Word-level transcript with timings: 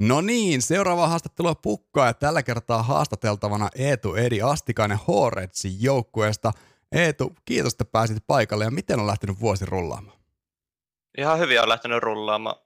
No 0.00 0.20
niin, 0.20 0.62
seuraava 0.62 1.08
haastattelua 1.08 1.54
pukkaa 1.54 2.06
ja 2.06 2.14
tällä 2.14 2.42
kertaa 2.42 2.82
haastateltavana 2.82 3.68
Eetu 3.74 4.14
Edi 4.14 4.42
Astikainen 4.42 4.98
Horretsin 5.08 5.82
joukkueesta. 5.82 6.52
Eetu, 6.92 7.34
kiitos, 7.44 7.72
että 7.72 7.84
pääsit 7.84 8.24
paikalle 8.26 8.64
ja 8.64 8.70
miten 8.70 9.00
on 9.00 9.06
lähtenyt 9.06 9.40
vuosi 9.40 9.66
rullaamaan? 9.66 10.18
Ihan 11.18 11.38
hyvin 11.38 11.60
on 11.60 11.68
lähtenyt 11.68 12.02
rullaamaan. 12.02 12.56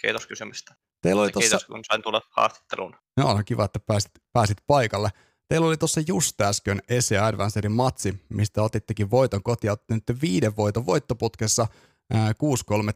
Kiitos 0.00 0.26
kysymystä. 0.26 0.74
Teillä 1.02 1.22
oli 1.22 1.32
tossa... 1.32 1.48
Kiitos, 1.48 1.64
kun 1.64 1.84
sain 1.84 2.02
tulla 2.02 2.22
haastatteluun. 2.30 2.96
No, 3.16 3.28
on 3.28 3.44
kiva, 3.44 3.64
että 3.64 3.80
pääsit, 3.80 4.12
pääsit 4.32 4.58
paikalle. 4.66 5.10
Teillä 5.48 5.66
oli 5.66 5.76
tuossa 5.76 6.00
just 6.06 6.40
äsken 6.40 6.82
Ese 6.88 7.18
Advancerin 7.18 7.72
matsi, 7.72 8.24
mistä 8.28 8.62
otittekin 8.62 9.10
voiton 9.10 9.42
kotiin. 9.42 9.72
Otti 9.72 9.94
nyt 9.94 10.20
viiden 10.22 10.56
voiton 10.56 10.86
voittoputkessa– 10.86 11.66
6-3 12.14 12.14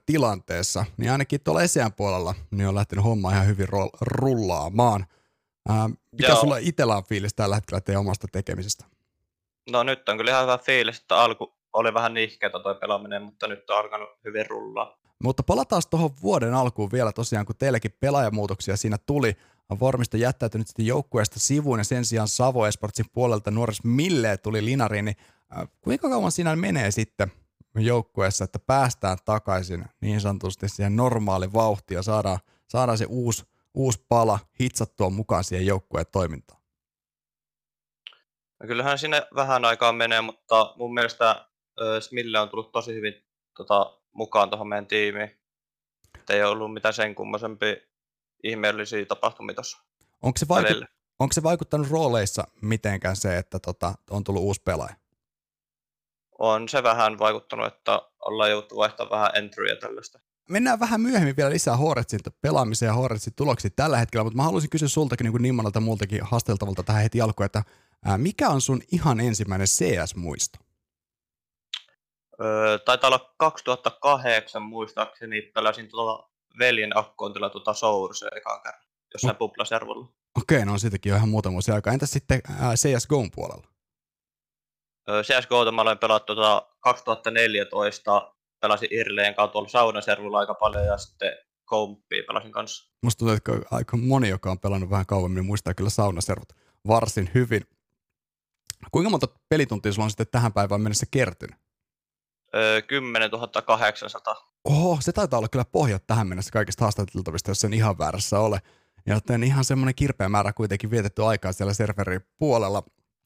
tilanteessa, 0.07 0.85
niin 0.97 1.13
ainakin 1.13 1.41
tuolla 1.41 1.63
Eseän 1.63 1.93
puolella 1.93 2.35
niin 2.51 2.69
on 2.69 2.75
lähtenyt 2.75 3.05
homma 3.05 3.33
ihan 3.33 3.47
hyvin 3.47 3.69
rullaamaan. 4.01 5.07
Ää, 5.69 5.91
mikä 6.13 6.29
Joo. 6.29 6.41
sulla 6.41 6.57
itsellä 6.57 6.97
on 6.97 7.05
fiilis 7.05 7.35
tällä 7.35 7.55
hetkellä 7.55 7.81
teidän 7.81 8.01
omasta 8.01 8.27
tekemisestä? 8.33 8.85
No 9.71 9.83
nyt 9.83 10.09
on 10.09 10.17
kyllä 10.17 10.31
ihan 10.31 10.43
hyvä 10.43 10.59
fiilis, 10.59 10.99
että 10.99 11.17
alku 11.17 11.55
oli 11.73 11.95
vähän 11.95 12.15
nihkeätä 12.15 12.61
toi 12.61 12.75
pelaaminen, 12.75 13.23
mutta 13.23 13.49
nyt 13.49 13.71
on 13.71 13.77
alkanut 13.77 14.09
hyvin 14.25 14.47
rullaa. 14.47 14.99
Mutta 15.23 15.43
palataan 15.43 15.83
tuohon 15.91 16.11
vuoden 16.23 16.55
alkuun 16.55 16.93
vielä 16.93 17.13
tosiaan, 17.13 17.47
kun 17.47 17.57
teillekin 17.57 17.97
pelaajamuutoksia 18.01 18.77
siinä 18.77 18.99
tuli. 19.07 19.37
Vormista 19.81 20.17
jättäytynyt 20.17 20.67
sitten 20.67 20.87
joukkueesta 20.87 21.41
sivuun 21.41 21.79
ja 21.79 21.85
sen 21.85 22.05
sijaan 22.05 22.29
Savo 22.29 22.67
Esportsin 22.67 23.07
puolelta 23.13 23.51
nuoris 23.51 23.85
Mille 23.85 24.37
tuli 24.37 24.65
linariin, 24.65 25.05
niin 25.05 25.17
kuinka 25.81 26.09
kauan 26.09 26.33
siinä 26.33 26.57
menee 26.57 26.91
sitten 26.91 27.33
joukkueessa, 27.83 28.45
että 28.45 28.59
päästään 28.59 29.19
takaisin 29.25 29.85
niin 30.01 30.21
sanotusti 30.21 30.69
siihen 30.69 30.97
normaali 30.97 31.53
vauhtiin 31.53 31.97
ja 31.97 32.03
saadaan, 32.03 32.39
saadaan 32.69 32.99
se 32.99 33.07
uusi, 33.09 33.45
uusi 33.75 34.05
pala 34.09 34.39
hitsattua 34.61 35.11
mukaan 35.11 35.45
siihen 35.45 35.67
joukkueen 35.67 36.07
toimintaan? 36.13 36.63
No 38.61 38.67
kyllähän 38.67 38.99
sinne 38.99 39.27
vähän 39.35 39.65
aikaa 39.65 39.93
menee, 39.93 40.21
mutta 40.21 40.75
mun 40.77 40.95
mielestä 40.95 41.49
Smille 42.01 42.39
on 42.39 42.49
tullut 42.49 42.73
tosi 42.73 42.95
hyvin 42.95 43.15
tota, 43.57 43.99
mukaan 44.13 44.51
tuohon 44.51 44.69
meidän 44.69 44.87
tiimiin. 44.87 45.31
Et 46.19 46.31
ei 46.31 46.43
ollut 46.43 46.75
mitään 46.75 46.95
sen 46.95 47.15
kummoisempi 47.15 47.67
ihmeellisiä 48.45 49.07
tapahtumia 49.07 49.55
tuossa. 49.55 49.79
Onko 50.23 50.39
se, 50.39 50.47
vaikut- 50.49 50.87
onko 51.19 51.33
se 51.33 51.43
vaikuttanut 51.43 51.91
rooleissa 51.91 52.45
mitenkään 52.63 53.17
se, 53.17 53.39
että 53.39 53.59
tota, 53.59 53.95
on 54.11 54.25
tullut 54.25 54.43
uusi 54.43 54.63
pelaaja? 54.65 54.95
On 56.39 56.69
se 56.69 56.83
vähän 56.83 57.19
vaikuttanut, 57.19 57.67
että 57.67 58.03
ollaan 58.25 58.51
joutunut 58.51 58.79
vaihtamaan 58.79 59.11
vähän 59.11 59.31
entryä 59.35 59.77
tällaista. 59.77 60.21
Mennään 60.51 60.81
vähän 60.81 61.01
myöhemmin 61.01 61.37
vielä 61.37 61.51
lisää 61.51 61.77
Horretsin 61.77 62.21
pelaamiseen 62.41 62.89
ja 62.89 62.95
Horretsin 62.95 63.35
tuloksiin 63.37 63.73
tällä 63.77 63.99
hetkellä, 63.99 64.25
mutta 64.25 64.37
mä 64.37 64.43
haluaisin 64.43 64.71
kysyä 64.71 64.89
sultakin 64.89 65.25
niin 65.25 65.33
kuin 65.33 65.43
Nimmonalta 65.43 65.81
muultakin 65.81 66.23
haasteltavalta 66.23 66.83
tähän 66.83 67.03
heti 67.03 67.21
alkuun, 67.21 67.47
että 67.47 67.63
ää, 68.05 68.19
mikä 68.19 68.49
on 68.49 68.61
sun 68.61 68.83
ihan 68.93 69.21
ensimmäinen 69.21 69.67
CS-muisto? 69.67 70.59
Öö, 72.41 72.79
taitaa 72.79 73.09
olla 73.09 73.35
2008 73.37 74.63
muistaakseni, 74.63 75.43
pelasin 75.43 75.89
tuolla 75.89 76.31
veljen 76.59 76.99
akkontilla 76.99 77.51
tuota 77.51 77.75
Source 77.75 78.29
ekaan 78.37 78.63
kerran, 78.63 78.83
jossain 79.15 79.37
no. 79.41 80.13
Okei, 80.43 80.65
no 80.65 80.73
on 80.73 80.81
siitäkin 80.81 81.11
jo 81.11 81.17
ihan 81.17 81.29
muutama 81.29 81.53
vuosi 81.53 81.73
aikaa. 81.73 81.93
Entäs 81.93 82.11
sitten 82.11 82.41
ää, 82.61 82.75
CSGOn 82.75 83.31
puolella? 83.35 83.74
CSGOta 85.23 85.73
mä 85.73 85.83
olen 85.83 85.99
pelannut 85.99 86.27
tuota 86.27 86.69
2014, 86.81 88.33
pelasin 88.61 88.89
Irleen 88.93 89.35
kanssa 89.35 89.53
tuolla 89.53 89.69
Saunaservulla 89.69 90.39
aika 90.39 90.55
paljon 90.55 90.87
ja 90.87 90.99
sitten 90.99 91.33
Komppia 91.65 92.23
pelasin 92.27 92.53
kanssa. 92.53 92.93
Musta 93.03 93.19
tuntuu, 93.19 93.35
että 93.37 93.53
aika 93.71 93.97
moni, 93.97 94.29
joka 94.29 94.51
on 94.51 94.61
pelannut 94.61 94.91
vähän 94.91 95.07
kauemmin, 95.07 95.37
niin 95.37 95.47
muistaa 95.47 95.75
kyllä 95.75 95.91
Saunaservut 95.91 96.53
varsin 96.89 97.31
hyvin. 97.35 97.63
Kuinka 98.93 99.11
monta 99.11 99.27
pelituntia 99.49 99.93
sulla 99.93 100.05
on 100.05 100.11
sitten 100.11 100.27
tähän 100.31 100.53
päivään 100.53 100.81
mennessä 100.81 101.07
kertynyt? 101.11 101.57
Öö, 102.55 102.83
10 102.83 103.31
800. 103.67 104.53
Oho, 104.65 104.99
se 105.01 105.13
taitaa 105.13 105.39
olla 105.39 105.49
kyllä 105.49 105.65
pohjat 105.65 106.07
tähän 106.07 106.27
mennessä 106.27 106.53
kaikista 106.53 106.85
haastateltavista, 106.85 107.51
jos 107.51 107.61
sen 107.61 107.73
ihan 107.73 107.99
väärässä 107.99 108.39
ole. 108.39 108.61
Joten 109.07 109.43
ihan 109.43 109.65
semmoinen 109.65 109.95
kirpeä 109.95 110.29
määrä 110.29 110.53
kuitenkin 110.53 110.91
vietetty 110.91 111.25
aikaa 111.25 111.53
siellä 111.53 111.75
serverin 111.75 112.21
puolella. 112.39 112.83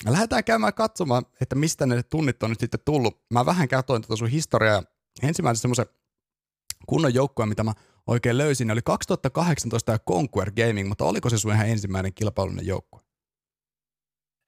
Lähdetään 0.07 0.45
käymään 0.45 0.75
katsomaan, 0.75 1.23
että 1.41 1.55
mistä 1.55 1.87
ne 1.87 2.03
tunnit 2.03 2.43
on 2.43 2.51
nyt 2.51 2.61
sitten 2.61 2.81
tullut. 2.85 3.23
Mä 3.31 3.47
vähän 3.47 3.69
katsoin 3.69 4.03
tuota 4.03 4.17
sun 4.17 4.29
historiaa. 4.29 4.83
Ensimmäisen 5.23 5.61
semmoisen 5.61 5.87
kunnon 6.87 7.15
joukkoja, 7.15 7.47
mitä 7.47 7.65
mä 7.65 7.73
oikein 8.07 8.39
löysin, 8.39 8.71
oli 8.71 8.81
2018 8.85 9.93
ja 9.93 9.99
Conquer 9.99 10.51
Gaming, 10.51 10.89
mutta 10.89 11.05
oliko 11.05 11.31
se 11.31 11.39
sun 11.39 11.53
ihan 11.53 11.69
ensimmäinen 11.69 12.15
kilpailullinen 12.15 12.67
joukkue? 12.67 13.01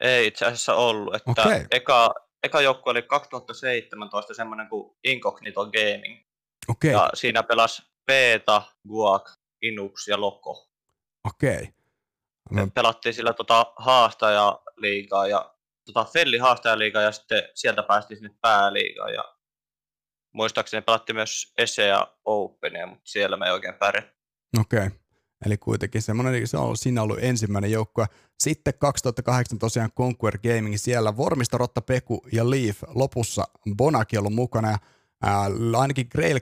Ei 0.01 0.27
itse 0.27 0.47
asiassa 0.47 0.75
ollut. 0.75 1.15
Että 1.15 1.31
okay. 1.31 1.67
eka, 1.71 2.15
eka 2.43 2.61
joukkue 2.61 2.91
oli 2.91 3.03
2017 3.03 4.35
semmoinen 4.35 4.69
kuin 4.69 4.97
Incognito 5.05 5.67
Gaming. 5.67 6.25
Okay. 6.69 6.91
Ja 6.91 7.11
siinä 7.15 7.43
pelasi 7.43 7.83
Beta, 8.07 8.63
Guac, 8.89 9.31
Inux 9.63 10.09
ja 10.09 10.21
Loco. 10.21 10.71
Okei. 11.25 11.55
Okay. 11.55 11.67
Me 12.51 12.71
pelattiin 12.75 13.15
sillä 13.15 13.33
tota 13.33 13.73
haastajaliigaa 13.77 15.27
ja 15.27 15.55
tota 15.85 16.05
Felli 16.05 16.39
haastajaliigaa 16.39 17.03
ja 17.03 17.13
sitten 17.13 17.43
sieltä 17.55 17.83
päästiin 17.83 18.19
sinne 18.19 18.35
pääliigaan 18.41 19.15
ja 19.15 19.25
muistaakseni 20.33 20.83
pelattiin 20.83 21.17
myös 21.17 21.53
ESEA 21.59 22.07
Openia, 22.25 22.87
mutta 22.87 23.05
siellä 23.05 23.37
me 23.37 23.47
ei 23.47 23.53
oikein 23.53 23.75
pärjää. 23.75 24.13
Okei. 24.61 24.87
Okay. 24.87 24.91
Eli 25.47 25.59
kuitenkin 25.59 26.03
semmoinen, 26.03 26.47
se 26.47 26.57
on 26.57 26.65
ollut, 26.65 26.81
siinä 26.81 27.03
ollut 27.03 27.19
ensimmäinen 27.21 27.71
joukkue. 27.71 28.07
Sitten 28.39 28.75
2008 28.79 29.59
tosiaan 29.59 29.93
Conquer 29.93 30.39
Gaming, 30.39 30.77
siellä 30.77 31.17
Vormista, 31.17 31.59
Rotta, 31.59 31.81
Peku 31.81 32.27
ja 32.33 32.51
Leaf. 32.51 32.83
Lopussa 32.95 33.45
Bonaki 33.77 34.19
ollut 34.19 34.35
mukana 34.35 34.71
ja 34.71 34.79
ää, 35.23 35.51
ainakin 35.79 36.07
Grail 36.11 36.41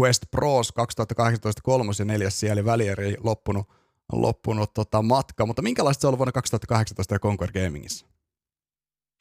Quest 0.00 0.22
Pros 0.30 0.72
2018 0.72 1.62
kolmos 1.64 1.98
ja 1.98 2.04
neljäs 2.04 2.40
siellä 2.40 2.64
välieri 2.64 3.16
loppunut 3.20 3.66
loppunut 4.12 4.74
tota, 4.74 5.02
matka, 5.02 5.46
mutta 5.46 5.62
minkälaista 5.62 6.00
se 6.00 6.06
ollut 6.06 6.18
vuonna 6.18 6.32
2018 6.32 7.14
ja 7.14 7.18
Conquer 7.18 7.52
Gamingissa? 7.52 8.06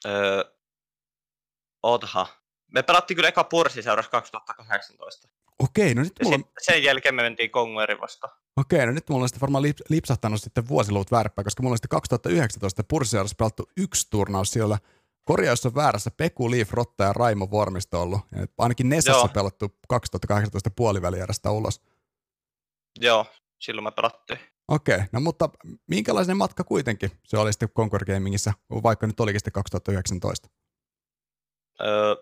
Öö, 0.06 0.44
otha. 1.84 2.28
Me 2.74 2.84
pelattiin 2.84 3.16
kyllä 3.16 3.30
eka 3.30 3.44
Pursi 3.44 3.82
seurassa 3.82 4.12
2018. 4.12 5.28
Okei, 5.60 5.96
no 5.96 6.04
nyt 6.04 6.14
mulla... 6.24 6.36
on... 6.36 6.44
Sen 6.62 6.84
jälkeen 6.84 7.16
me 7.16 7.22
mentiin 7.24 7.50
Conquerin 7.50 8.02
vasta. 8.02 8.30
Okei, 8.58 8.86
no 8.86 8.92
nyt 8.92 9.10
mulla 9.10 9.24
on 9.24 9.30
sitten 9.30 9.42
varmaan 9.42 9.64
lipsahtanut 9.90 10.42
sitten 10.42 10.68
vuosiluvut 10.68 11.12
vääräpäin, 11.12 11.44
koska 11.44 11.64
mulla 11.64 11.74
on 11.74 11.78
sitten 11.78 11.90
2019 11.90 12.84
Pursiseurassa 12.84 13.36
pelattu 13.36 13.70
yksi 13.78 14.08
turnaus 14.10 14.52
siellä. 14.52 14.78
Korjaus 15.24 15.66
on 15.66 15.76
väärässä, 15.76 16.12
Peku, 16.12 16.52
Leaf, 16.52 16.72
Rotta 16.72 17.04
ja 17.04 17.14
Raimo 17.14 17.52
Vormisto 17.52 18.02
ollut. 18.02 18.20
Ja 18.36 18.46
ainakin 18.58 18.90
Nessassa 18.90 19.20
Joo. 19.20 19.28
pelattu 19.28 19.76
2018 19.88 20.70
puolivälierästä 20.70 21.52
ulos. 21.52 21.82
Joo, 23.00 23.26
silloin 23.60 23.84
me 23.84 23.92
pelattiin. 23.92 24.40
Okei, 24.68 24.96
okay, 24.96 25.08
no 25.12 25.20
mutta 25.20 25.50
minkälainen 25.88 26.38
matka 26.38 26.64
kuitenkin 26.64 27.12
se 27.24 27.38
oli 27.38 27.54
sitten 27.54 27.70
Concord 27.70 28.14
Gamingissa, 28.14 28.54
vaikka 28.84 29.08
nyt 29.08 29.20
olikin 29.20 29.40
sitten 29.40 29.54
2019? 29.54 30.50
Öö, 31.82 32.16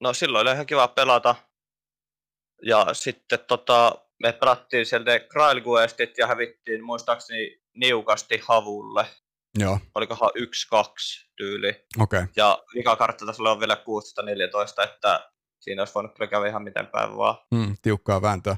no 0.00 0.12
silloin 0.12 0.46
oli 0.46 0.54
ihan 0.54 0.66
kiva 0.66 0.88
pelata. 0.88 1.34
Ja 2.62 2.86
sitten 2.92 3.38
tota, 3.38 3.98
me 4.22 4.32
pelattiin 4.32 4.86
sieltä 4.86 5.20
Grail 5.20 5.62
Questit 5.64 6.18
ja 6.18 6.26
hävittiin 6.26 6.84
muistaakseni 6.84 7.62
niukasti 7.76 8.40
havulle. 8.42 9.06
Joo. 9.58 9.78
Olikohan 9.94 10.30
1-2 10.38 11.28
tyyli. 11.36 11.68
Okei. 11.68 12.18
Okay. 12.18 12.26
Ja 12.36 12.62
vikakartta 12.74 13.26
tässä 13.26 13.42
on 13.42 13.60
vielä 13.60 13.74
16-14, 14.80 14.84
että 14.84 15.30
siinä 15.60 15.82
olisi 15.82 15.94
voinut 15.94 16.14
kyllä 16.14 16.30
käydä 16.30 16.48
ihan 16.48 16.62
miten 16.62 16.86
päin 16.86 17.16
vaan. 17.16 17.36
Mm, 17.50 17.76
tiukkaa 17.82 18.22
vääntöä. 18.22 18.56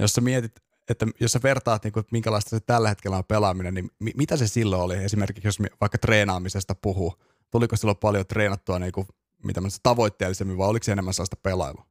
Jos 0.00 0.12
sä 0.12 0.20
mietit 0.20 0.52
että 0.92 1.06
jos 1.20 1.32
sä 1.32 1.40
vertaat, 1.42 1.84
niin 1.84 1.92
kuin, 1.92 2.00
että 2.00 2.12
minkälaista 2.12 2.50
se 2.50 2.60
tällä 2.60 2.88
hetkellä 2.88 3.16
on 3.16 3.24
pelaaminen, 3.24 3.74
niin 3.74 3.90
mi- 3.98 4.12
mitä 4.16 4.36
se 4.36 4.46
silloin 4.46 4.82
oli? 4.82 5.04
Esimerkiksi 5.04 5.48
jos 5.48 5.58
vaikka 5.80 5.98
treenaamisesta 5.98 6.74
puhuu, 6.74 7.14
tuliko 7.50 7.76
silloin 7.76 7.98
paljon 7.98 8.26
treenattua 8.26 8.78
niin 8.78 8.92
kuin, 8.92 9.06
mitä 9.44 9.60
tavoitteellisemmin 9.82 10.58
vai 10.58 10.68
oliko 10.68 10.84
se 10.84 10.92
enemmän 10.92 11.14
sellaista 11.14 11.36
pelailua? 11.42 11.86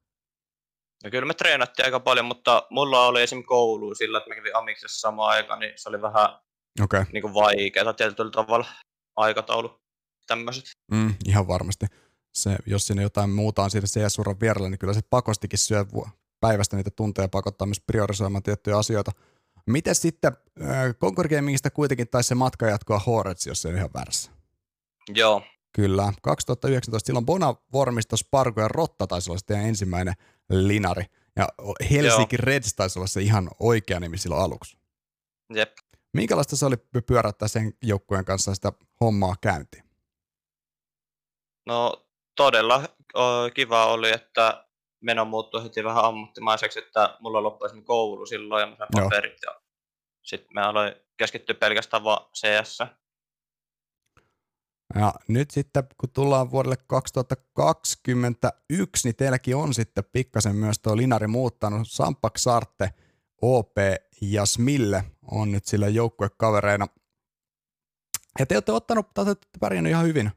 No 1.03 1.09
kyllä 1.11 1.25
me 1.25 1.33
treenattiin 1.33 1.85
aika 1.85 1.99
paljon, 1.99 2.25
mutta 2.25 2.67
mulla 2.69 3.07
oli 3.07 3.21
esimerkiksi 3.21 3.47
koulu 3.47 3.95
sillä, 3.95 4.17
että 4.17 4.29
mä 4.29 4.35
kävin 4.35 4.55
Amiksessa 4.55 4.99
samaan 4.99 5.29
aikaan, 5.29 5.59
niin 5.59 5.73
se 5.75 5.89
oli 5.89 6.01
vähän 6.01 6.29
okay. 6.81 7.05
niin 7.13 7.21
kuin 7.21 7.33
vaikeaa 7.33 7.93
tietyllä 7.93 8.31
tavalla 8.31 8.65
aikataulu 9.15 9.81
tämmöiset. 10.27 10.63
Mm, 10.91 11.13
ihan 11.27 11.47
varmasti. 11.47 11.85
Se, 12.33 12.55
jos 12.65 12.87
sinne 12.87 13.03
jotain 13.03 13.29
muuta 13.29 13.63
on 13.63 13.71
siinä 13.71 13.87
CS-uran 13.87 14.39
vierellä, 14.39 14.69
niin 14.69 14.79
kyllä 14.79 14.93
se 14.93 15.01
pakostikin 15.09 15.59
syö 15.59 15.85
päivästä 16.41 16.75
niitä 16.75 16.91
tunteja 16.91 17.27
pakottaa 17.27 17.65
myös 17.65 17.81
priorisoimaan 17.81 18.43
tiettyjä 18.43 18.77
asioita. 18.77 19.11
Miten 19.65 19.95
sitten 19.95 20.38
äh, 20.61 20.95
Concord 21.01 21.35
Gamingista 21.35 21.69
kuitenkin 21.69 22.07
taisi 22.07 22.27
se 22.27 22.35
matka 22.35 22.65
jatkoa 22.65 22.99
Horets, 22.99 23.47
jos 23.47 23.61
se 23.61 23.67
on 23.67 23.75
ihan 23.75 23.89
väärässä? 23.93 24.31
Joo. 25.09 25.41
Kyllä. 25.75 26.13
2019 26.21 27.07
silloin 27.07 27.25
Bona 27.25 27.55
Vormisto, 27.73 28.17
Spargo 28.17 28.61
ja 28.61 28.67
Rotta 28.67 29.07
taisi 29.07 29.31
olla 29.31 29.38
sitten 29.38 29.61
ensimmäinen 29.61 30.13
linari. 30.49 31.05
Ja 31.35 31.47
Helsinki 31.91 32.35
Joo. 32.35 32.45
Reds 32.45 32.73
taisi 32.73 32.99
olla 32.99 33.07
se 33.07 33.21
ihan 33.21 33.49
oikea 33.59 33.99
nimi 33.99 34.17
silloin 34.17 34.43
aluksi. 34.43 34.77
Jep. 35.53 35.71
Minkälaista 36.13 36.55
se 36.55 36.65
oli 36.65 36.77
pyörättää 37.07 37.47
sen 37.47 37.73
joukkueen 37.81 38.25
kanssa 38.25 38.55
sitä 38.55 38.73
hommaa 39.01 39.35
käyntiin? 39.41 39.83
No 41.65 42.05
todella 42.35 42.83
kiva 43.53 43.85
oli, 43.85 44.11
että 44.11 44.65
meno 45.01 45.25
muuttui 45.25 45.63
heti 45.63 45.83
vähän 45.83 46.06
ammattimaiseksi, 46.06 46.80
että 46.80 47.18
mulla 47.19 47.44
loppui 47.44 47.81
koulu 47.83 48.25
silloin 48.25 48.62
ja 48.62 48.68
mä 48.68 48.75
sain 48.75 48.89
Joo. 48.98 49.06
paperit. 49.06 49.38
Ja 49.45 49.62
sitten 50.21 50.53
mä 50.53 50.69
aloin 50.69 50.95
keskittyä 51.18 51.56
pelkästään 51.56 52.03
vaan 52.03 52.25
CS. 52.38 52.80
Ja 54.95 55.13
nyt 55.27 55.51
sitten, 55.51 55.83
kun 55.98 56.09
tullaan 56.09 56.51
vuodelle 56.51 56.77
2021, 56.88 59.07
niin 59.07 59.15
teilläkin 59.15 59.56
on 59.56 59.74
sitten 59.74 60.03
pikkasen 60.12 60.56
myös 60.56 60.80
tuo 60.80 60.98
linari 60.98 61.27
muuttanut. 61.27 61.88
Sampak 61.88 62.38
Sarte, 62.38 62.94
OP 63.42 63.77
ja 64.21 64.45
Smille 64.45 65.03
on 65.31 65.51
nyt 65.51 65.65
sillä 65.65 65.88
joukkuekavereina. 65.88 66.88
Ja 68.39 68.45
te 68.45 68.56
olette 68.56 68.71
ottanut, 68.71 69.13
te 69.13 69.21
olette 69.21 69.48
pärjännyt 69.59 69.92
ihan 69.92 70.06
hyvin 70.06 70.31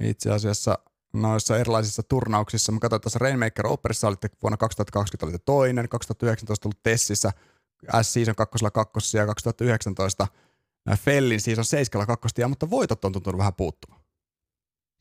itse 0.00 0.30
asiassa 0.30 0.78
noissa 1.14 1.58
erilaisissa 1.58 2.02
turnauksissa. 2.02 2.72
Mä 2.72 2.80
katsoin 2.80 3.00
tuossa 3.00 3.18
Rainmaker 3.18 3.66
Operissa, 3.66 4.08
olitte 4.08 4.28
vuonna 4.42 4.56
2020 4.56 5.26
olitte 5.26 5.42
toinen, 5.44 5.88
2019 5.88 6.68
ollut 6.68 6.82
Tessissä, 6.82 7.30
S-Season 8.02 8.34
2 8.34 8.64
kakkosia 8.74 9.20
ja 9.20 9.26
2019 9.26 10.26
Fellin 10.96 11.40
Season 11.40 11.64
7 11.64 12.06
kakkosia, 12.06 12.48
mutta 12.48 12.70
voitot 12.70 13.04
on 13.04 13.12
tuntunut 13.12 13.38
vähän 13.38 13.54
puuttumaan. 13.54 14.02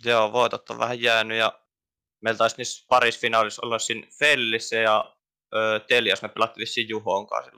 Joo, 0.05 0.31
voitot 0.31 0.69
on 0.69 0.79
vähän 0.79 1.01
jäänyt 1.01 1.37
ja 1.37 1.59
meillä 2.21 2.37
taisi 2.37 2.55
niissä 2.57 2.85
parissa 2.89 3.19
finaalissa 3.21 3.61
olla 3.65 3.79
siinä 3.79 4.07
Fellissä 4.19 4.75
ja 4.75 5.15
ö, 5.55 5.79
Telias 5.87 6.21
me 6.21 6.29
pelattiin 6.29 6.61
vissiin 6.61 6.89
Juhon 6.89 7.27
kanssa. 7.27 7.51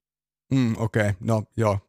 Mm, 0.51 0.75
Okei, 0.77 1.01
okay. 1.01 1.13
no 1.19 1.43
joo, 1.57 1.79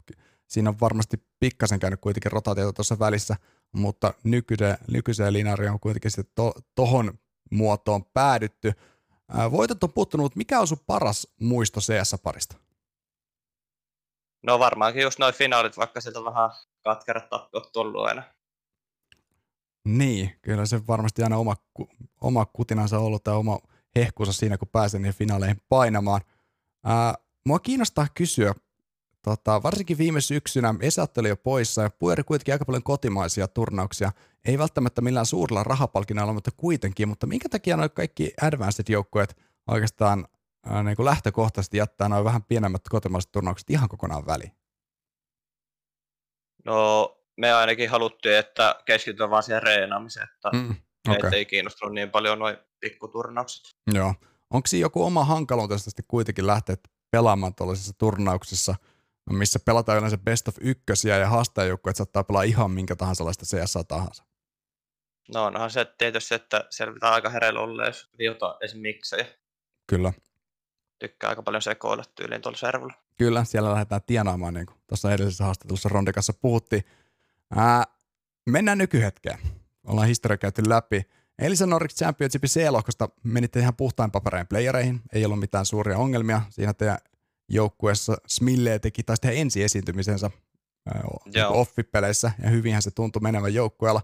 siinä 0.46 0.70
on 0.70 0.80
varmasti 0.80 1.16
pikkasen 1.40 1.78
käynyt 1.78 2.00
kuitenkin 2.00 2.32
rotaatiota 2.32 2.72
tuossa 2.72 2.98
välissä, 2.98 3.36
mutta 3.76 4.14
nykyiseen, 4.24 4.78
nykyiseen 4.90 5.32
linariin 5.32 5.70
on 5.70 5.80
kuitenkin 5.80 6.10
sitten 6.10 6.32
to, 6.34 6.52
tohon 6.74 7.18
muotoon 7.50 8.04
päädytty. 8.04 8.72
Ää, 9.28 9.50
voitot 9.50 9.84
on 9.84 9.92
puuttunut, 9.92 10.36
mikä 10.36 10.60
on 10.60 10.66
sun 10.66 10.84
paras 10.86 11.28
muisto 11.40 11.80
CS-parista? 11.80 12.56
No 14.42 14.58
varmaankin 14.58 15.02
just 15.02 15.18
noin 15.18 15.34
finaalit, 15.34 15.76
vaikka 15.76 16.00
sieltä 16.00 16.24
vähän 16.24 16.50
katkerat 16.84 17.28
tappiot 17.28 17.72
tullut 17.72 18.06
aina. 18.06 18.22
Niin, 19.84 20.38
kyllä 20.42 20.66
se 20.66 20.86
varmasti 20.86 21.22
aina 21.22 21.36
oma, 21.36 21.56
oma 22.20 22.46
kutinansa 22.46 22.98
ollut 22.98 23.24
tai 23.24 23.34
oma 23.34 23.58
hehkunsa 23.96 24.32
siinä, 24.32 24.58
kun 24.58 24.68
pääsee 24.68 25.00
niihin 25.00 25.14
finaaleihin 25.14 25.60
painamaan. 25.68 26.20
Ää, 26.84 27.14
mua 27.46 27.58
kiinnostaa 27.58 28.06
kysyä, 28.14 28.54
tota, 29.30 29.62
varsinkin 29.62 29.98
viime 29.98 30.20
syksynä 30.20 30.74
Esat 30.80 31.18
oli 31.18 31.28
jo 31.28 31.36
poissa 31.36 31.82
ja 31.82 31.90
pyöri 31.90 32.22
kuitenkin 32.24 32.54
aika 32.54 32.64
paljon 32.64 32.82
kotimaisia 32.82 33.48
turnauksia. 33.48 34.12
Ei 34.44 34.58
välttämättä 34.58 35.00
millään 35.00 35.26
suurella 35.26 35.62
rahapalkinnalla, 35.62 36.32
mutta 36.32 36.50
kuitenkin. 36.56 37.08
Mutta 37.08 37.26
minkä 37.26 37.48
takia 37.48 37.76
noin 37.76 37.90
kaikki 37.90 38.32
advanced 38.42 38.84
joukkueet 38.88 39.36
oikeastaan 39.70 40.28
ää, 40.66 40.82
niin 40.82 40.96
kuin 40.96 41.06
lähtökohtaisesti 41.06 41.76
jättää 41.76 42.08
noin 42.08 42.24
vähän 42.24 42.42
pienemmät 42.42 42.82
kotimaiset 42.90 43.32
turnaukset 43.32 43.70
ihan 43.70 43.88
kokonaan 43.88 44.26
väliin? 44.26 44.52
No 46.64 47.12
me 47.36 47.52
ainakin 47.52 47.90
haluttiin, 47.90 48.36
että 48.36 48.74
keskitytään 48.84 49.30
vaan 49.30 49.42
siihen 49.42 49.62
reenaamiseen, 49.62 50.28
että 50.34 50.50
Mm, 50.52 50.74
okei. 51.08 51.30
ei 51.38 51.46
kiinnostunut 51.46 51.94
niin 51.94 52.10
paljon 52.10 52.38
noin 52.38 52.56
pikkuturnaukset. 52.80 53.62
Joo. 53.94 54.14
Onko 54.50 54.66
siinä 54.66 54.84
joku 54.84 55.04
oma 55.04 55.24
hankaluutensa 55.24 55.90
sitten 55.90 56.04
kuitenkin 56.08 56.46
lähteä 56.46 56.76
pelaamaan 57.10 57.54
tuollaisissa 57.54 57.92
turnauksissa, 57.98 58.74
missä 59.30 59.58
pelataan 59.64 59.98
yleensä 59.98 60.18
best 60.18 60.48
of 60.48 60.56
ykkösiä 60.60 61.18
ja 61.18 61.28
haastajajoukkueet 61.28 61.96
saattaa 61.96 62.24
pelaa 62.24 62.42
ihan 62.42 62.70
minkä 62.70 62.96
tahansa 62.96 63.18
sellaista 63.18 63.44
CSA 63.44 63.84
tahansa? 63.84 64.24
No 65.34 65.44
onhan 65.44 65.70
se 65.70 65.86
tietysti, 65.98 66.34
että 66.34 66.64
siellä 66.70 66.94
pitää 66.94 67.12
aika 67.12 67.30
hereillä 67.30 67.60
olla, 67.60 67.86
jos 67.86 68.08
viota 68.18 68.56
esim. 68.60 68.80
miksejä. 68.80 69.26
Kyllä. 69.86 70.12
Tykkää 70.98 71.30
aika 71.30 71.42
paljon 71.42 71.62
sekoilla 71.62 72.04
tyyliin 72.14 72.42
tuolla 72.42 72.58
servulla. 72.58 72.94
Kyllä, 73.18 73.44
siellä 73.44 73.72
lähdetään 73.72 74.00
tienaamaan, 74.06 74.54
niin 74.54 74.66
kuin 74.66 74.78
tuossa 74.86 75.12
edellisessä 75.12 75.44
haastattelussa 75.44 75.88
Rondikassa 75.88 76.32
puhuttiin. 76.32 76.84
Ää, 77.56 77.84
mennään 78.46 78.78
nykyhetkeen. 78.78 79.38
Ollaan 79.86 80.08
historia 80.08 80.36
käyty 80.36 80.62
läpi. 80.68 81.02
Elisa 81.38 81.66
Nordic 81.66 81.96
Championshipin 81.96 82.50
C-lohkosta 82.50 83.08
menitte 83.22 83.60
ihan 83.60 83.76
puhtain 83.76 84.10
paperein 84.10 84.46
playereihin. 84.46 85.00
Ei 85.12 85.24
ollut 85.24 85.40
mitään 85.40 85.66
suuria 85.66 85.98
ongelmia. 85.98 86.42
Siinä 86.50 86.74
teidän 86.74 86.98
joukkueessa 87.48 88.16
Smille 88.26 88.78
teki 88.78 89.02
taas 89.02 89.20
tehdä 89.20 89.36
ensi 89.36 89.62
esiintymisensä 89.62 90.30
Joo. 91.34 91.60
offipeleissä, 91.60 92.32
ja 92.42 92.50
hyvinhän 92.50 92.82
se 92.82 92.90
tuntui 92.90 93.22
menevän 93.22 93.54
joukkueella. 93.54 94.02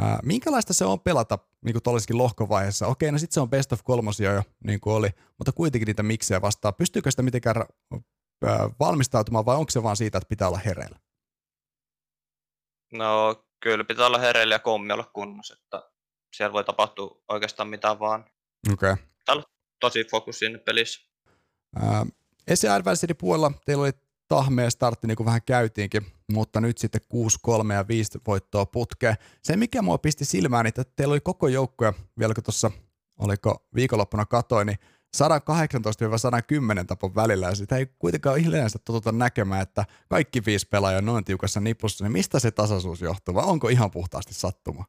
Ää, 0.00 0.18
minkälaista 0.22 0.72
se 0.72 0.84
on 0.84 1.00
pelata 1.00 1.38
niin 1.64 1.74
kuin 1.74 1.82
tuollaisessakin 1.82 2.18
lohkovaiheessa? 2.18 2.86
Okei, 2.86 3.12
no 3.12 3.18
sitten 3.18 3.34
se 3.34 3.40
on 3.40 3.50
best 3.50 3.72
of 3.72 3.80
kolmosia 3.84 4.32
jo, 4.32 4.42
niin 4.64 4.80
kuin 4.80 4.94
oli, 4.94 5.08
mutta 5.38 5.52
kuitenkin 5.52 5.86
niitä 5.86 6.02
miksejä 6.02 6.42
vastaan. 6.42 6.74
Pystyykö 6.74 7.10
sitä 7.10 7.22
mitenkään 7.22 7.56
ää, 7.56 8.70
valmistautumaan 8.80 9.46
vai 9.46 9.56
onko 9.56 9.70
se 9.70 9.82
vaan 9.82 9.96
siitä, 9.96 10.18
että 10.18 10.28
pitää 10.28 10.48
olla 10.48 10.58
hereillä? 10.58 10.98
No 12.92 13.44
kyllä 13.60 13.84
pitää 13.84 14.06
olla 14.06 14.18
hereillä 14.18 14.54
ja 14.54 14.58
kommi 14.58 14.92
olla 14.92 15.10
kunnossa, 15.14 15.54
että 15.62 15.90
siellä 16.36 16.52
voi 16.52 16.64
tapahtua 16.64 17.22
oikeastaan 17.28 17.68
mitä 17.68 17.98
vaan. 17.98 18.24
Okei. 18.72 18.92
Okay. 18.92 19.42
Tosi 19.80 20.04
fokus 20.04 20.38
siinä 20.38 20.58
pelissä. 20.58 21.00
Ää, 21.76 22.06
Ese 22.46 22.68
Advancedin 22.68 23.16
puolella 23.16 23.52
teillä 23.64 23.82
oli 23.82 23.92
tahmea 24.28 24.70
startti, 24.70 25.06
niin 25.06 25.16
kuin 25.16 25.24
vähän 25.26 25.42
käytiinkin, 25.42 26.06
mutta 26.32 26.60
nyt 26.60 26.78
sitten 26.78 27.00
6-3 27.70 27.72
ja 27.72 27.88
5 27.88 28.18
voittoa 28.26 28.66
putkeen. 28.66 29.16
Se, 29.42 29.56
mikä 29.56 29.82
mua 29.82 29.98
pisti 29.98 30.24
silmään, 30.24 30.64
niin 30.64 30.68
että 30.80 30.92
teillä 30.96 31.12
oli 31.12 31.20
koko 31.20 31.48
joukkoja, 31.48 31.92
vielä 32.18 32.34
kun 32.34 32.44
tuossa, 32.44 32.70
oliko 33.18 33.66
viikonloppuna 33.74 34.26
katoin, 34.26 34.66
niin 34.66 34.78
118-110 35.16 35.20
tapon 36.86 37.14
välillä, 37.14 37.46
ja 37.46 37.54
sitä 37.54 37.76
ei 37.76 37.86
kuitenkaan 37.98 38.40
yleensä 38.40 38.78
totuta 38.84 39.12
näkemään, 39.12 39.62
että 39.62 39.84
kaikki 40.08 40.44
viisi 40.46 40.68
pelaajaa 40.68 40.98
on 40.98 41.04
noin 41.04 41.24
tiukassa 41.24 41.60
nipussa, 41.60 42.04
niin 42.04 42.12
mistä 42.12 42.38
se 42.38 42.50
tasaisuus 42.50 43.00
johtuu, 43.00 43.34
vai 43.34 43.44
onko 43.44 43.68
ihan 43.68 43.90
puhtaasti 43.90 44.34
sattuma? 44.34 44.84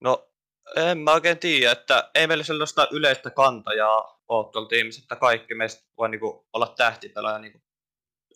No 0.00 0.28
en 0.76 0.98
mä 0.98 1.12
oikein 1.12 1.38
tiedä, 1.38 1.72
että 1.72 2.10
ei 2.14 2.26
meillä 2.26 2.44
sellaista 2.44 2.88
yleistä 2.90 3.30
kantajaa 3.30 4.19
tuolla 4.52 4.68
tiimissä, 4.68 5.02
että 5.02 5.16
kaikki 5.16 5.54
meistä 5.54 5.84
voi 5.98 6.08
niinku 6.08 6.48
olla 6.52 6.74
tähtipelaaja 6.76 7.38
niinku, 7.38 7.60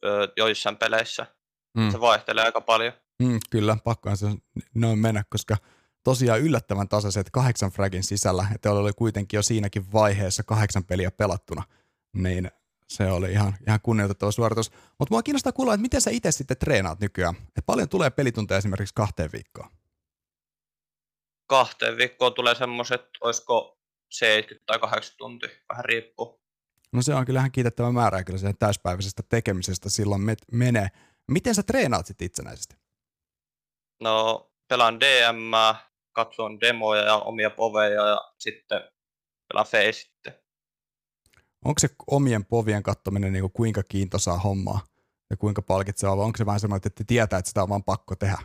öö, 0.04 0.28
joissain 0.36 0.76
peleissä. 0.76 1.26
Mm. 1.76 1.90
Se 1.90 2.00
vaihtelee 2.00 2.44
aika 2.44 2.60
paljon. 2.60 2.92
Mm, 3.22 3.38
kyllä, 3.50 3.76
pakkohan 3.84 4.16
se 4.16 4.26
noin 4.74 4.98
mennä, 4.98 5.24
koska 5.30 5.56
tosiaan 6.04 6.40
yllättävän 6.40 6.88
tasaiset 6.88 7.30
kahdeksan 7.30 7.70
fragin 7.70 8.02
sisällä, 8.02 8.46
että 8.54 8.72
oli 8.72 8.92
kuitenkin 8.92 9.38
jo 9.38 9.42
siinäkin 9.42 9.92
vaiheessa 9.92 10.42
kahdeksan 10.42 10.84
peliä 10.84 11.10
pelattuna, 11.10 11.62
niin 12.12 12.50
se 12.88 13.10
oli 13.10 13.32
ihan, 13.32 13.54
ihan 13.66 13.80
kunnioitettava 13.82 14.30
suoritus. 14.30 14.70
Mutta 14.98 15.14
mua 15.14 15.22
kiinnostaa 15.22 15.52
kuulla, 15.52 15.74
että 15.74 15.82
miten 15.82 16.00
sä 16.00 16.10
itse 16.10 16.32
sitten 16.32 16.56
treenaat 16.56 17.00
nykyään? 17.00 17.34
Et 17.56 17.66
paljon 17.66 17.88
tulee 17.88 18.10
pelitunteja 18.10 18.58
esimerkiksi 18.58 18.94
kahteen 18.94 19.32
viikkoon. 19.32 19.70
Kahteen 21.46 21.96
viikkoon 21.96 22.34
tulee 22.34 22.54
semmoiset, 22.54 23.08
olisiko 23.20 23.78
70 24.10 24.66
tai 24.66 24.78
80 24.78 25.18
tuntia, 25.18 25.48
vähän 25.68 25.84
riippuu. 25.84 26.40
No 26.92 27.02
se 27.02 27.14
on 27.14 27.24
kyllähän 27.24 27.52
kiitettävä 27.52 27.92
määrä 27.92 28.24
kyllä 28.24 28.38
sen 28.38 28.58
täyspäiväisestä 28.58 29.22
tekemisestä 29.28 29.90
silloin 29.90 30.22
met- 30.22 30.46
menee. 30.52 30.88
Miten 31.30 31.54
sä 31.54 31.62
treenaat 31.62 32.06
sitten 32.06 32.26
itsenäisesti? 32.26 32.76
No 34.02 34.46
pelaan 34.68 35.00
DM, 35.00 35.52
katson 36.12 36.60
demoja 36.60 37.02
ja 37.02 37.16
omia 37.16 37.50
poveja 37.50 38.06
ja 38.06 38.32
sitten 38.38 38.80
pelaan 39.48 39.66
face 39.66 39.92
sitten. 39.92 40.34
Onko 41.64 41.78
se 41.78 41.88
omien 42.06 42.44
povien 42.44 42.82
kattominen 42.82 43.32
niin 43.32 43.52
kuinka 43.52 43.82
kiintosaa 43.82 44.38
hommaa 44.38 44.80
ja 45.30 45.36
kuinka 45.36 45.62
palkitsevaa, 45.62 46.16
vai 46.16 46.24
onko 46.24 46.36
se 46.36 46.46
vähän 46.46 46.60
semmoinen, 46.60 46.86
että 46.86 47.04
tietää, 47.06 47.38
että 47.38 47.48
sitä 47.48 47.62
on 47.62 47.68
vaan 47.68 47.84
pakko 47.84 48.16
tehdä? 48.16 48.38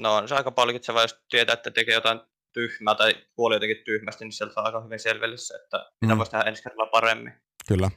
No 0.00 0.16
on 0.16 0.28
se 0.28 0.34
aika 0.34 0.50
palkitseva, 0.50 1.02
jos 1.02 1.16
tietää, 1.30 1.52
että 1.52 1.70
tekee 1.70 1.94
jotain 1.94 2.20
tyhmää 2.52 2.94
tai 2.94 3.14
puoli 3.36 3.54
jotenkin 3.54 3.84
tyhmästi, 3.84 4.24
niin 4.24 4.32
sieltä 4.32 4.54
saa 4.54 4.64
aika 4.64 4.80
hyvin 4.80 4.98
selville 4.98 5.36
se, 5.36 5.54
että 5.54 5.90
mitä 6.00 6.14
Mm. 6.14 6.18
voisi 6.18 6.30
tehdä 6.32 6.44
ensi 6.44 6.62
kerralla 6.62 6.86
paremmin. 6.90 7.32
Kyllä, 7.68 7.90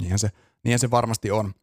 niinhän 0.00 0.18
se, 0.18 0.28
niinhän 0.64 0.78
se 0.78 0.90
varmasti 0.90 1.30
on. 1.30 1.54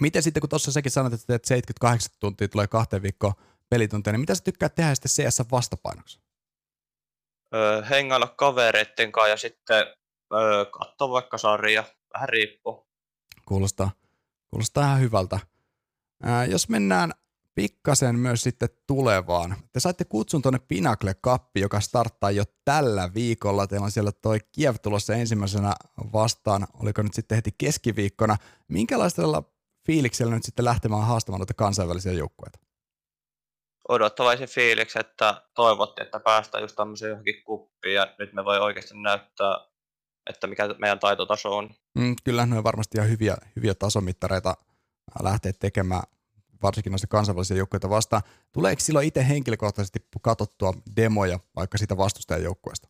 Miten 0.00 0.22
sitten, 0.22 0.40
kun 0.40 0.50
tuossa 0.50 0.72
sekin 0.72 0.92
sanoit, 0.92 1.14
että 1.14 1.26
teet 1.26 1.44
78 1.44 2.14
tuntia 2.20 2.48
tulee 2.48 2.66
kahteen 2.66 3.02
viikkoon 3.02 3.32
pelitunteja, 3.70 4.12
niin 4.12 4.20
mitä 4.20 4.34
sä 4.34 4.44
tykkää 4.44 4.68
tehdä 4.68 4.94
sitten 4.94 5.10
CS 5.26 5.42
vastapainoksi? 5.50 6.20
Öö, 7.54 7.82
hengailla 7.82 8.26
kavereitten 8.26 9.12
kanssa 9.12 9.28
ja 9.28 9.36
sitten 9.36 9.86
öö, 10.34 10.64
katsoa 10.64 11.10
vaikka 11.10 11.38
sarja, 11.38 11.84
vähän 12.14 12.28
riippuu. 12.28 12.86
Kuulostaa, 13.44 13.90
kuulostaa 14.50 14.84
ihan 14.84 15.00
hyvältä. 15.00 15.38
Ää, 16.22 16.44
jos 16.44 16.68
mennään 16.68 17.12
pikkasen 17.60 18.18
myös 18.18 18.42
sitten 18.42 18.68
tulevaan. 18.86 19.56
Te 19.72 19.80
saitte 19.80 20.04
kutsun 20.04 20.42
tuonne 20.42 20.58
Pinnacle 20.68 21.14
Cup, 21.14 21.56
joka 21.56 21.80
starttaa 21.80 22.30
jo 22.30 22.44
tällä 22.64 23.14
viikolla. 23.14 23.66
Teillä 23.66 23.84
on 23.84 23.90
siellä 23.90 24.12
toi 24.12 24.38
Kiev 24.52 24.74
tulossa 24.82 25.14
ensimmäisenä 25.14 25.72
vastaan, 26.12 26.66
oliko 26.82 27.02
nyt 27.02 27.14
sitten 27.14 27.36
heti 27.36 27.50
keskiviikkona. 27.58 28.36
Minkälaisella 28.68 29.42
fiiliksellä 29.86 30.34
nyt 30.34 30.44
sitten 30.44 30.64
lähtemään 30.64 31.06
haastamaan 31.06 31.40
noita 31.40 31.54
kansainvälisiä 31.54 32.12
joukkueita? 32.12 32.58
Odottavaisen 33.88 34.48
fiiliksi, 34.48 35.00
että 35.00 35.42
toivottiin, 35.54 36.04
että 36.04 36.20
päästään 36.20 36.62
just 36.62 36.76
tämmöiseen 36.76 37.10
johonkin 37.10 37.42
kuppiin 37.44 37.94
ja 37.94 38.14
nyt 38.18 38.32
me 38.32 38.44
voi 38.44 38.58
oikeasti 38.58 38.94
näyttää, 38.96 39.66
että 40.30 40.46
mikä 40.46 40.68
meidän 40.78 40.98
taitotaso 40.98 41.56
on. 41.56 41.70
Mm, 41.94 42.16
kyllä 42.24 42.46
ne 42.46 42.58
on 42.58 42.64
varmasti 42.64 42.98
ihan 42.98 43.10
hyviä, 43.10 43.36
hyviä 43.56 43.74
tasomittareita 43.74 44.54
lähteä 45.22 45.52
tekemään 45.52 46.02
varsinkin 46.62 46.90
noista 46.90 47.06
kansainvälisiä 47.06 47.56
joukkueita 47.56 47.90
vastaan. 47.90 48.22
Tuleeko 48.52 48.80
silloin 48.80 49.08
itse 49.08 49.28
henkilökohtaisesti 49.28 50.06
katsottua 50.22 50.74
demoja 50.96 51.38
vaikka 51.56 51.78
sitä 51.78 51.96
vastustajan 51.96 52.42
joukkueesta? 52.42 52.88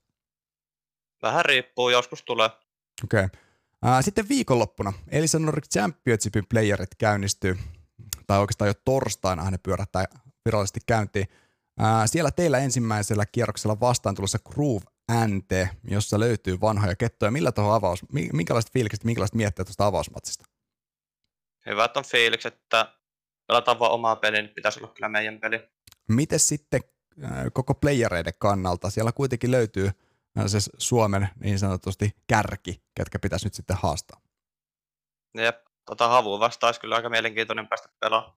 Vähän 1.22 1.44
riippuu, 1.44 1.88
joskus 1.88 2.22
tulee. 2.22 2.50
Okei. 3.04 3.24
Okay. 3.24 4.02
Sitten 4.02 4.28
viikonloppuna 4.28 4.92
Elisa 5.08 5.38
Nordic 5.38 5.70
Championshipin 5.72 6.46
playerit 6.48 6.94
käynnistyy, 6.98 7.58
tai 8.26 8.38
oikeastaan 8.38 8.68
jo 8.68 8.74
torstaina 8.84 9.50
ne 9.50 9.58
pyörähtää 9.58 10.04
virallisesti 10.44 10.80
käyntiin. 10.86 11.26
Siellä 12.06 12.30
teillä 12.30 12.58
ensimmäisellä 12.58 13.26
kierroksella 13.26 13.80
vastaan 13.80 14.14
tulossa 14.14 14.38
Groove 14.38 14.84
NT, 15.26 15.50
jossa 15.84 16.20
löytyy 16.20 16.60
vanhoja 16.60 16.96
kettoja. 16.96 17.30
Millä 17.30 17.52
tuohon 17.52 17.74
avaus, 17.74 18.00
minkälaiset 18.32 18.72
fiilikset, 18.72 19.04
minkälaiset 19.04 19.34
mietteet 19.34 19.66
tuosta 19.66 19.86
avausmatsista? 19.86 20.44
Hyvät 21.66 21.96
on 21.96 22.04
fiilikset, 22.04 22.54
että 22.54 22.94
pelataan 23.50 23.78
vaan 23.78 23.92
omaa 23.92 24.16
peliä, 24.16 24.42
niin 24.42 24.54
pitäisi 24.54 24.80
olla 24.80 24.92
kyllä 24.94 25.08
meidän 25.08 25.40
peli. 25.40 25.68
Miten 26.08 26.38
sitten 26.38 26.80
koko 27.52 27.74
playereiden 27.74 28.32
kannalta? 28.38 28.90
Siellä 28.90 29.12
kuitenkin 29.12 29.50
löytyy 29.50 29.90
se 30.46 30.58
Suomen 30.78 31.28
niin 31.40 31.58
sanotusti 31.58 32.16
kärki, 32.26 32.82
ketkä 32.94 33.18
pitäisi 33.18 33.46
nyt 33.46 33.54
sitten 33.54 33.76
haastaa. 33.76 34.20
Jep, 35.34 35.56
tota 35.86 36.08
havu 36.08 36.40
vastaisi 36.40 36.80
kyllä 36.80 36.96
aika 36.96 37.08
mielenkiintoinen 37.08 37.68
päästä 37.68 37.88
pelaamaan. 38.00 38.32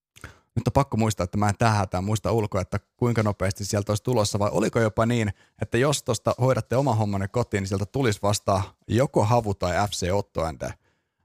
Nyt 0.55 0.67
on 0.67 0.73
pakko 0.73 0.97
muistaa, 0.97 1.23
että 1.23 1.37
mä 1.37 1.49
en 1.49 1.57
tähän 1.57 1.87
muista 2.01 2.31
ulkoa, 2.31 2.61
että 2.61 2.79
kuinka 2.97 3.23
nopeasti 3.23 3.65
sieltä 3.65 3.91
olisi 3.91 4.03
tulossa, 4.03 4.39
vai 4.39 4.49
oliko 4.53 4.79
jopa 4.79 5.05
niin, 5.05 5.33
että 5.61 5.77
jos 5.77 6.03
tuosta 6.03 6.35
hoidatte 6.41 6.75
oma 6.75 6.95
hommanne 6.95 7.27
kotiin, 7.27 7.61
niin 7.61 7.67
sieltä 7.67 7.85
tulisi 7.85 8.19
vastaan 8.21 8.63
joko 8.87 9.25
Havu 9.25 9.53
tai 9.53 9.87
FC 9.87 10.09
Otto 10.11 10.41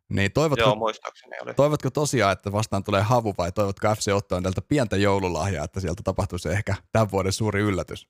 niin 0.09 0.33
toivotko, 0.33 0.65
Joo, 0.65 0.75
muistaakseni 0.75 1.37
oli. 1.43 1.55
Toivotko 1.55 1.91
tosiaan, 1.91 2.33
että 2.33 2.53
vastaan 2.53 2.85
tulee 2.85 3.03
Havu 3.03 3.35
vai 3.39 3.53
toivotko 3.53 3.95
FC 3.95 4.13
Otto 4.13 4.37
pientä 4.69 4.97
joululahjaa, 4.97 5.65
että 5.65 5.81
sieltä 5.81 6.03
tapahtuisi 6.05 6.49
ehkä 6.49 6.75
tämän 6.93 7.11
vuoden 7.11 7.33
suuri 7.33 7.61
yllätys? 7.61 8.09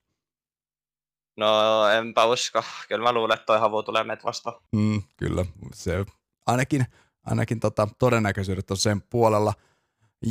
No 1.37 1.89
enpä 1.89 2.25
usko. 2.25 2.63
Kyllä 2.89 3.03
mä 3.03 3.13
luulen, 3.13 3.35
että 3.35 3.47
toi 3.47 3.61
Havu 3.61 3.83
tulee 3.83 4.05
meitä 4.05 4.25
vastaan. 4.25 4.57
Mm, 4.73 5.03
kyllä, 5.17 5.45
se 5.75 6.05
ainakin, 6.47 6.87
ainakin 7.27 7.61
tota, 7.61 7.89
todennäköisyydet 7.99 8.71
on 8.71 8.77
sen 8.77 9.03
puolella. 9.03 9.53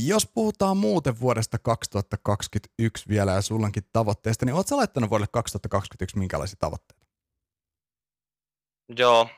Jos 0.06 0.28
puhutaan 0.34 0.78
muuten 0.78 1.20
vuodesta 1.20 1.58
2021 1.60 3.10
vielä 3.10 3.32
ja 3.32 3.42
sullankin 3.42 3.84
tavoitteista, 3.94 4.46
niin 4.46 4.54
ootko 4.54 4.78
laittanut 4.78 5.10
vuodelle 5.10 5.28
2021 5.32 6.18
minkälaisia 6.18 6.58
tavoitteita? 6.60 7.06
Joo, 8.98 9.30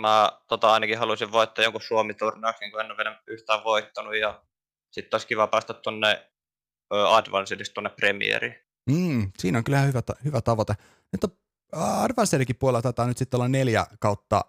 mä 0.00 0.32
tota, 0.48 0.72
ainakin 0.72 0.98
haluaisin 0.98 1.32
voittaa 1.32 1.64
jonkun 1.64 1.82
Suomi-turnauksen, 1.82 2.70
kun 2.70 2.80
en 2.80 2.86
ole 2.86 2.96
vielä 2.96 3.20
yhtään 3.26 3.64
voittanut 3.64 4.16
ja 4.16 4.42
sitten 4.90 5.16
olisi 5.16 5.26
kiva 5.26 5.46
päästä 5.46 5.74
tuonne 5.74 6.30
Advancedista 6.90 7.74
tuonne 7.74 7.90
Premieriin. 7.90 8.54
Mm, 8.90 9.32
siinä 9.38 9.58
on 9.58 9.64
kyllä 9.64 9.80
hyvä, 9.80 10.02
hyvä 10.24 10.40
tavoite. 10.40 10.74
Nyt 11.12 11.24
on 11.24 11.30
Advancedikin 11.72 12.56
puolella 12.56 12.82
taitaa 12.82 13.06
nyt 13.06 13.18
sitten 13.18 13.38
olla 13.38 13.48
neljä 13.48 13.86
kautta 14.00 14.40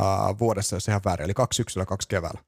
uh, 0.00 0.38
vuodessa, 0.38 0.76
jos 0.76 0.88
ihan 0.88 1.00
väärin, 1.04 1.24
eli 1.24 1.34
kaksi 1.34 1.56
syksyllä, 1.56 1.86
kaksi 1.86 2.08
keväällä. 2.08 2.40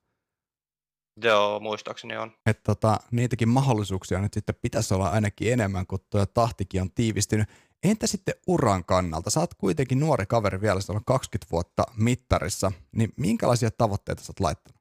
Joo, 1.22 1.60
muistaakseni 1.60 2.16
on. 2.16 2.32
Että 2.46 2.62
tota, 2.62 3.00
niitäkin 3.10 3.48
mahdollisuuksia 3.48 4.20
nyt 4.20 4.34
sitten 4.34 4.54
pitäisi 4.62 4.94
olla 4.94 5.08
ainakin 5.08 5.52
enemmän, 5.52 5.86
kun 5.86 5.98
tuo 6.10 6.26
tahtikin 6.26 6.82
on 6.82 6.90
tiivistynyt. 6.90 7.48
Entä 7.82 8.06
sitten 8.06 8.34
uran 8.46 8.84
kannalta? 8.84 9.40
Oot 9.40 9.54
kuitenkin 9.54 10.00
nuori 10.00 10.26
kaveri 10.26 10.60
vielä, 10.60 10.80
sä 10.80 10.92
20 11.06 11.50
vuotta 11.50 11.82
mittarissa, 11.96 12.72
niin 12.92 13.12
minkälaisia 13.16 13.70
tavoitteita 13.70 14.22
sä 14.22 14.30
oot 14.30 14.40
laittanut? 14.40 14.80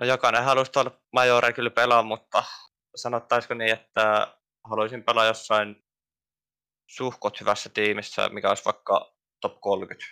No 0.00 0.06
jokainen 0.06 0.44
haluaisi 0.44 0.72
tuolla 0.72 1.00
majore 1.12 1.52
kyllä 1.52 1.70
pelaa, 1.70 2.02
mutta 2.02 2.44
sanottaisiko 2.96 3.54
niin, 3.54 3.72
että 3.72 4.36
haluaisin 4.64 5.04
pelaa 5.04 5.24
jossain 5.24 5.84
suhkot 6.90 7.40
hyvässä 7.40 7.68
tiimissä, 7.68 8.28
mikä 8.28 8.48
olisi 8.48 8.64
vaikka 8.64 9.16
top 9.40 9.60
30. 9.60 10.04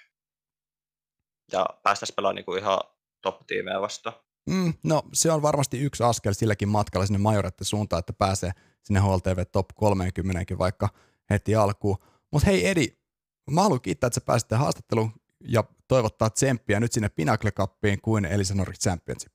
Ja 1.52 1.66
päästäisiin 1.82 2.16
pelaamaan 2.16 2.36
niin 2.36 2.44
kuin 2.44 2.58
ihan 2.58 2.78
top-tiimejä 3.22 3.80
vastaan. 3.80 4.16
Mm, 4.50 4.74
no 4.84 5.02
se 5.12 5.32
on 5.32 5.42
varmasti 5.42 5.80
yksi 5.80 6.02
askel 6.02 6.32
silläkin 6.32 6.68
matkalla 6.68 7.06
sinne 7.06 7.18
majoreiden 7.18 7.64
suuntaan, 7.64 8.00
että 8.00 8.12
pääsee 8.12 8.52
sinne 8.84 9.00
HLTV 9.00 9.44
Top 9.52 9.68
30 9.74 10.58
vaikka 10.58 10.88
heti 11.30 11.54
alkuun. 11.54 11.96
Mutta 12.30 12.46
hei 12.46 12.68
Edi, 12.68 12.86
mä 13.50 13.62
haluan 13.62 13.80
kiittää, 13.80 14.06
että 14.06 14.20
sä 14.20 14.26
pääsit 14.26 14.50
haastatteluun 14.50 15.12
ja 15.40 15.64
toivottaa 15.88 16.30
tsemppiä 16.30 16.80
nyt 16.80 16.92
sinne 16.92 17.08
Pinnacle 17.08 17.50
Cupiin 17.50 18.00
kuin 18.00 18.24
Elisa 18.24 18.54
Nordic 18.54 18.80
Championship. 18.80 19.32